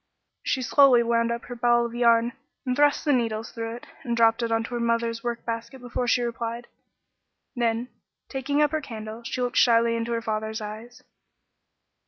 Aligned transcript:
She 0.41 0.63
slowly 0.63 1.03
wound 1.03 1.31
up 1.31 1.43
her 1.45 1.53
ball 1.55 1.85
of 1.85 1.93
yarn 1.93 2.33
and 2.65 2.75
thrust 2.75 3.05
the 3.05 3.13
needles 3.13 3.51
through 3.51 3.75
it, 3.75 3.85
and 4.01 4.17
dropped 4.17 4.41
it 4.41 4.49
into 4.49 4.73
her 4.73 4.79
mother's 4.79 5.21
workbasket 5.21 5.79
before 5.79 6.07
she 6.07 6.23
replied; 6.23 6.65
then, 7.55 7.87
taking 8.27 8.63
up 8.63 8.71
her 8.71 8.81
candle, 8.81 9.21
she 9.21 9.43
looked 9.43 9.57
shyly 9.57 9.95
in 9.95 10.07
her 10.07 10.19
father's 10.19 10.59
eyes. 10.59 11.03